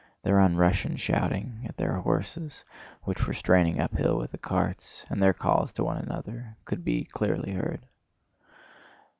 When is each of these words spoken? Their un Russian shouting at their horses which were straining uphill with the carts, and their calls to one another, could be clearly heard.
Their 0.23 0.39
un 0.39 0.57
Russian 0.57 0.95
shouting 0.95 1.63
at 1.69 1.77
their 1.77 1.93
horses 1.99 2.65
which 3.03 3.27
were 3.27 3.33
straining 3.35 3.79
uphill 3.79 4.17
with 4.17 4.31
the 4.31 4.39
carts, 4.39 5.05
and 5.11 5.21
their 5.21 5.31
calls 5.31 5.71
to 5.73 5.83
one 5.83 5.97
another, 5.97 6.57
could 6.65 6.83
be 6.83 7.03
clearly 7.03 7.51
heard. 7.51 7.83